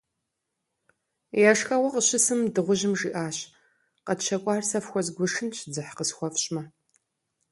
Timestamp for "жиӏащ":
2.99-3.37